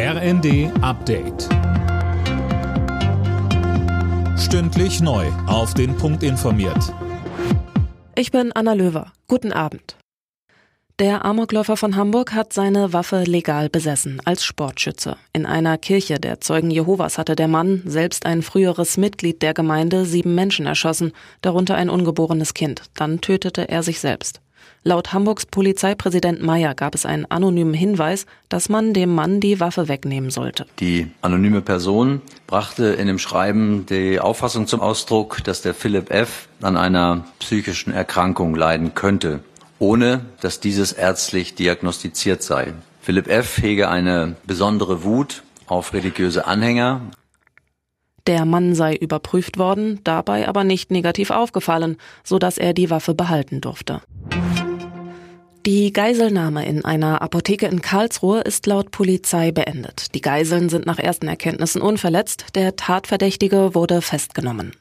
[0.00, 1.48] RND Update.
[4.38, 5.26] Stündlich neu.
[5.48, 6.94] Auf den Punkt informiert.
[8.14, 9.12] Ich bin Anna Löwer.
[9.26, 9.96] Guten Abend.
[11.00, 15.16] Der Amokläufer von Hamburg hat seine Waffe legal besessen, als Sportschütze.
[15.32, 20.04] In einer Kirche der Zeugen Jehovas hatte der Mann, selbst ein früheres Mitglied der Gemeinde,
[20.04, 21.10] sieben Menschen erschossen,
[21.40, 22.82] darunter ein ungeborenes Kind.
[22.94, 24.40] Dann tötete er sich selbst.
[24.84, 29.88] Laut Hamburgs Polizeipräsident Meyer gab es einen anonymen Hinweis, dass man dem Mann die Waffe
[29.88, 30.66] wegnehmen sollte.
[30.80, 36.48] Die anonyme Person brachte in dem Schreiben die Auffassung zum Ausdruck, dass der Philipp F.
[36.62, 39.40] an einer psychischen Erkrankung leiden könnte,
[39.78, 42.72] ohne dass dieses ärztlich diagnostiziert sei.
[43.00, 43.58] Philipp F.
[43.58, 47.00] hege eine besondere Wut auf religiöse Anhänger.
[48.26, 53.14] Der Mann sei überprüft worden, dabei aber nicht negativ aufgefallen, so dass er die Waffe
[53.14, 54.02] behalten durfte.
[55.68, 60.14] Die Geiselnahme in einer Apotheke in Karlsruhe ist laut Polizei beendet.
[60.14, 62.46] Die Geiseln sind nach ersten Erkenntnissen unverletzt.
[62.54, 64.72] Der Tatverdächtige wurde festgenommen.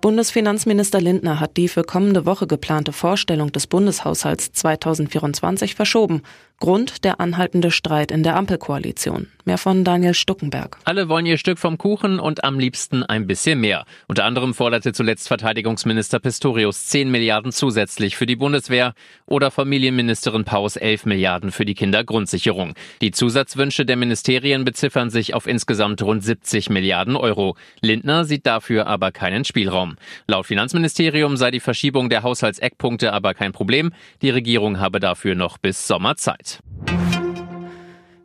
[0.00, 6.22] Bundesfinanzminister Lindner hat die für kommende Woche geplante Vorstellung des Bundeshaushalts 2024 verschoben.
[6.60, 9.26] Grund der anhaltende Streit in der Ampelkoalition.
[9.46, 10.78] Mehr von Daniel Stuckenberg.
[10.84, 13.84] Alle wollen ihr Stück vom Kuchen und am liebsten ein bisschen mehr.
[14.08, 18.94] Unter anderem forderte zuletzt Verteidigungsminister Pistorius 10 Milliarden zusätzlich für die Bundeswehr
[19.26, 22.72] oder Familienministerin Paus 11 Milliarden für die Kindergrundsicherung.
[23.02, 27.56] Die Zusatzwünsche der Ministerien beziffern sich auf insgesamt rund 70 Milliarden Euro.
[27.82, 29.96] Lindner sieht dafür aber keinen Spielraum.
[30.26, 33.92] Laut Finanzministerium sei die Verschiebung der Haushaltseckpunkte aber kein Problem.
[34.22, 36.43] Die Regierung habe dafür noch bis Sommer Zeit.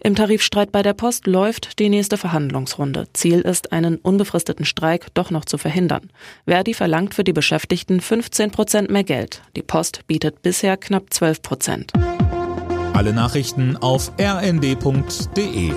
[0.01, 3.07] Im Tarifstreit bei der Post läuft die nächste Verhandlungsrunde.
[3.13, 6.09] Ziel ist, einen unbefristeten Streik doch noch zu verhindern.
[6.45, 9.41] Verdi verlangt für die Beschäftigten 15 Prozent mehr Geld.
[9.57, 11.93] Die Post bietet bisher knapp 12 Prozent.
[12.93, 15.73] Alle Nachrichten auf rnd.de